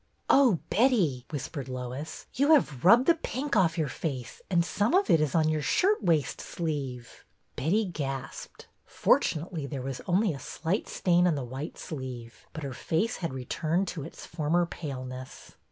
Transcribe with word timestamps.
''Oh, 0.31 0.57
Betty," 0.71 1.27
whispered 1.29 1.69
Lois,'' 1.69 2.25
you 2.33 2.53
have 2.53 2.83
rubbed 2.83 3.05
the 3.05 3.13
pink 3.13 3.53
ofif 3.53 3.77
your 3.77 3.87
face, 3.87 4.41
and 4.49 4.65
some 4.65 4.95
of 4.95 5.11
it 5.11 5.21
is 5.21 5.35
on 5.35 5.47
your 5.47 5.61
shirtwaist 5.61 6.41
sleeve!" 6.41 7.23
Betty 7.55 7.85
gasped. 7.85 8.65
Fortunately, 8.83 9.67
there 9.67 9.83
was 9.83 10.01
only 10.07 10.33
a 10.33 10.39
slight 10.39 10.89
stain 10.89 11.27
on 11.27 11.35
the 11.35 11.43
white 11.43 11.77
sleeve, 11.77 12.47
but 12.51 12.63
her 12.63 12.73
face 12.73 13.17
had 13.17 13.31
returned 13.31 13.87
to 13.89 14.03
its 14.03 14.25
former 14.25 14.65
paleness. 14.65 15.55